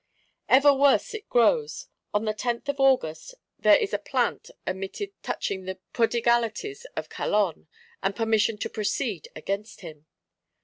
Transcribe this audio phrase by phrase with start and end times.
[0.49, 5.77] Ever worse it grows: on the 10th of August, there is "Plainte" emitted touching the
[5.93, 7.67] "prodigalities of Calonne,"
[8.01, 10.07] and permission to "proceed" against him.